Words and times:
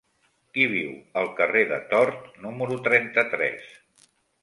Qui 0.55 0.63
viu 0.71 0.95
al 1.21 1.29
carrer 1.41 1.63
de 1.73 1.79
Tort 1.93 2.43
número 2.49 2.83
trenta-tres? 2.91 3.73